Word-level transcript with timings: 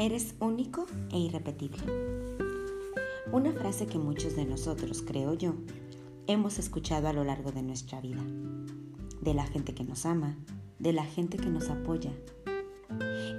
Eres 0.00 0.36
único 0.38 0.86
e 1.10 1.18
irrepetible. 1.18 1.82
Una 3.32 3.52
frase 3.52 3.86
que 3.86 3.98
muchos 3.98 4.36
de 4.36 4.44
nosotros, 4.44 5.02
creo 5.02 5.34
yo, 5.34 5.54
hemos 6.28 6.60
escuchado 6.60 7.08
a 7.08 7.12
lo 7.12 7.24
largo 7.24 7.50
de 7.50 7.64
nuestra 7.64 8.00
vida. 8.00 8.22
De 9.20 9.34
la 9.34 9.44
gente 9.44 9.74
que 9.74 9.82
nos 9.82 10.06
ama, 10.06 10.38
de 10.78 10.92
la 10.92 11.04
gente 11.04 11.36
que 11.36 11.48
nos 11.48 11.68
apoya, 11.68 12.12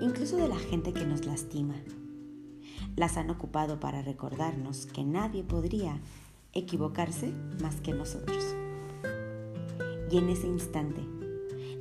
incluso 0.02 0.36
de 0.36 0.50
la 0.50 0.60
gente 0.60 0.92
que 0.92 1.06
nos 1.06 1.26
lastima. 1.26 1.76
Las 2.98 3.16
han 3.16 3.30
ocupado 3.30 3.80
para 3.80 4.02
recordarnos 4.02 4.86
que 4.86 5.06
nadie 5.06 5.46
podría 5.46 6.02
equivocarse 6.52 7.32
más 7.62 7.80
que 7.80 7.94
nosotros. 7.94 8.44
Y 10.12 10.18
en 10.18 10.28
ese 10.28 10.48
instante, 10.48 11.00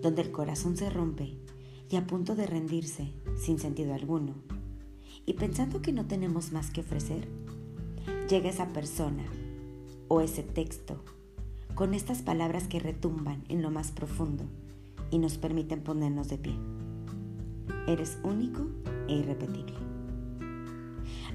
donde 0.02 0.22
el 0.22 0.30
corazón 0.30 0.76
se 0.76 0.88
rompe 0.88 1.36
y 1.90 1.96
a 1.96 2.06
punto 2.06 2.36
de 2.36 2.46
rendirse 2.46 3.12
sin 3.36 3.58
sentido 3.58 3.92
alguno, 3.92 4.34
y 5.28 5.34
pensando 5.34 5.82
que 5.82 5.92
no 5.92 6.06
tenemos 6.06 6.52
más 6.52 6.70
que 6.70 6.80
ofrecer, 6.80 7.28
llega 8.30 8.48
esa 8.48 8.68
persona 8.68 9.24
o 10.08 10.22
ese 10.22 10.42
texto 10.42 11.04
con 11.74 11.92
estas 11.92 12.22
palabras 12.22 12.66
que 12.66 12.80
retumban 12.80 13.44
en 13.50 13.60
lo 13.60 13.70
más 13.70 13.92
profundo 13.92 14.44
y 15.10 15.18
nos 15.18 15.36
permiten 15.36 15.82
ponernos 15.82 16.28
de 16.28 16.38
pie. 16.38 16.54
Eres 17.86 18.16
único 18.22 18.68
e 19.06 19.16
irrepetible. 19.16 19.74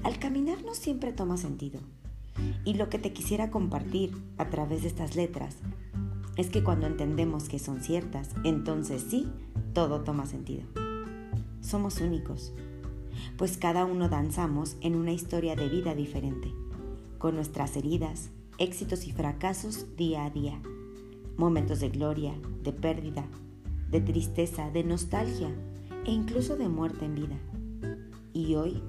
Al 0.02 0.18
caminar 0.18 0.64
no 0.64 0.74
siempre 0.74 1.12
toma 1.12 1.36
sentido. 1.36 1.78
Y 2.64 2.74
lo 2.74 2.88
que 2.88 2.98
te 2.98 3.12
quisiera 3.12 3.52
compartir 3.52 4.10
a 4.38 4.50
través 4.50 4.82
de 4.82 4.88
estas 4.88 5.14
letras 5.14 5.58
es 6.36 6.50
que 6.50 6.64
cuando 6.64 6.88
entendemos 6.88 7.48
que 7.48 7.60
son 7.60 7.80
ciertas, 7.80 8.30
entonces 8.42 9.06
sí, 9.08 9.28
todo 9.72 10.00
toma 10.00 10.26
sentido. 10.26 10.64
Somos 11.60 12.00
únicos 12.00 12.52
pues 13.36 13.56
cada 13.56 13.84
uno 13.84 14.08
danzamos 14.08 14.76
en 14.80 14.94
una 14.96 15.12
historia 15.12 15.56
de 15.56 15.68
vida 15.68 15.94
diferente, 15.94 16.52
con 17.18 17.34
nuestras 17.34 17.76
heridas, 17.76 18.30
éxitos 18.58 19.06
y 19.06 19.12
fracasos 19.12 19.96
día 19.96 20.24
a 20.24 20.30
día, 20.30 20.60
momentos 21.36 21.80
de 21.80 21.88
gloria, 21.88 22.34
de 22.62 22.72
pérdida, 22.72 23.26
de 23.90 24.00
tristeza, 24.00 24.70
de 24.70 24.84
nostalgia 24.84 25.50
e 26.04 26.12
incluso 26.12 26.56
de 26.56 26.68
muerte 26.68 27.04
en 27.04 27.14
vida. 27.14 27.38
Y 28.32 28.54
hoy 28.54 28.82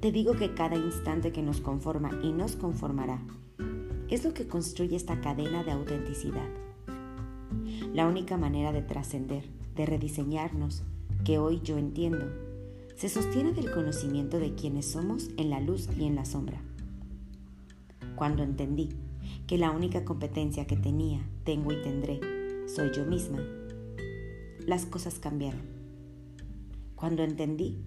te 0.00 0.12
digo 0.12 0.32
que 0.34 0.54
cada 0.54 0.76
instante 0.76 1.32
que 1.32 1.42
nos 1.42 1.60
conforma 1.60 2.10
y 2.22 2.32
nos 2.32 2.56
conformará 2.56 3.22
es 4.08 4.24
lo 4.24 4.34
que 4.34 4.48
construye 4.48 4.96
esta 4.96 5.20
cadena 5.20 5.62
de 5.62 5.72
autenticidad. 5.72 6.48
La 7.92 8.06
única 8.06 8.36
manera 8.36 8.72
de 8.72 8.82
trascender, 8.82 9.44
de 9.76 9.86
rediseñarnos, 9.86 10.82
que 11.24 11.38
hoy 11.38 11.60
yo 11.62 11.78
entiendo, 11.78 12.26
se 13.00 13.08
sostiene 13.08 13.52
del 13.52 13.70
conocimiento 13.70 14.38
de 14.38 14.54
quienes 14.54 14.84
somos 14.84 15.30
en 15.38 15.48
la 15.48 15.58
luz 15.58 15.88
y 15.98 16.04
en 16.04 16.16
la 16.16 16.26
sombra. 16.26 16.60
Cuando 18.14 18.42
entendí 18.42 18.90
que 19.46 19.56
la 19.56 19.70
única 19.70 20.04
competencia 20.04 20.66
que 20.66 20.76
tenía, 20.76 21.26
tengo 21.44 21.72
y 21.72 21.80
tendré 21.80 22.20
soy 22.68 22.90
yo 22.94 23.06
misma, 23.06 23.38
las 24.66 24.84
cosas 24.84 25.18
cambiaron. 25.18 25.62
Cuando 26.94 27.22
entendí 27.22 27.78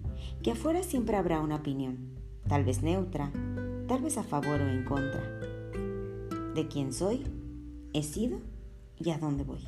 que 0.42 0.50
afuera 0.50 0.82
siempre 0.82 1.16
habrá 1.16 1.40
una 1.40 1.56
opinión, 1.58 2.08
tal 2.48 2.64
vez 2.64 2.82
neutra, 2.82 3.30
tal 3.86 4.02
vez 4.02 4.18
a 4.18 4.24
favor 4.24 4.60
o 4.60 4.68
en 4.68 4.84
contra, 4.84 5.22
de 6.56 6.66
quién 6.68 6.92
soy, 6.92 7.22
he 7.92 8.02
sido 8.02 8.40
y 8.98 9.10
a 9.10 9.18
dónde 9.18 9.44
voy. 9.44 9.64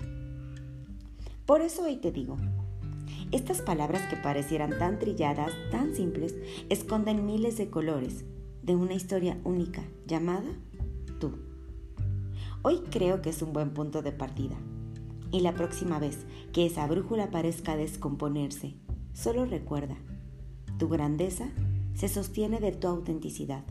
Por 1.47 1.61
eso 1.61 1.85
hoy 1.85 1.99
te 1.99 2.11
digo, 2.11 2.37
estas 3.33 3.61
palabras 3.61 4.03
que 4.09 4.17
parecieran 4.17 4.79
tan 4.79 4.99
trilladas, 4.99 5.53
tan 5.71 5.95
simples, 5.95 6.35
esconden 6.69 7.27
miles 7.27 7.57
de 7.59 7.71
colores 7.71 8.25
de 8.63 8.77
una 8.77 8.95
historia 8.95 9.39
única 9.45 9.83
llamada 10.07 10.49
tú. 11.19 11.33
Hoy 12.63 12.81
creo 12.91 13.23
que 13.23 13.31
es 13.31 13.43
un 13.43 13.53
buen 13.53 13.71
punto 13.71 14.03
de 14.03 14.13
partida. 14.13 14.57
Y 15.33 15.41
la 15.41 15.55
próxima 15.55 15.99
vez 15.99 16.25
que 16.53 16.67
esa 16.67 16.87
brújula 16.87 17.31
parezca 17.31 17.77
descomponerse, 17.77 18.75
solo 19.13 19.45
recuerda, 19.45 19.97
tu 20.79 20.89
grandeza 20.89 21.49
se 21.95 22.09
sostiene 22.09 22.61
de 22.61 22.73
tu 22.73 22.87
autenticidad, 22.87 23.65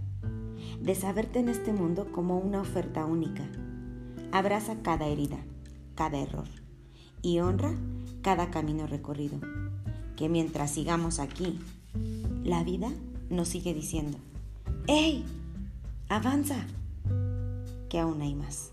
de 0.81 0.95
saberte 0.95 1.39
en 1.39 1.49
este 1.49 1.71
mundo 1.71 2.11
como 2.11 2.37
una 2.39 2.61
oferta 2.61 3.05
única. 3.05 3.49
Abraza 4.31 4.81
cada 4.81 5.07
herida, 5.07 5.37
cada 5.95 6.19
error 6.19 6.47
y 7.21 7.39
honra 7.39 7.75
cada 8.25 8.49
camino 8.49 8.87
recorrido. 8.87 9.37
Que 10.17 10.29
mientras 10.29 10.71
sigamos 10.71 11.19
aquí, 11.19 11.59
la 12.43 12.63
vida 12.63 12.91
nos 13.29 13.49
sigue 13.49 13.75
diciendo, 13.75 14.17
¡Ey! 14.87 15.23
¡Avanza! 16.09 16.65
Que 17.87 17.99
aún 17.99 18.23
hay 18.23 18.33
más. 18.33 18.71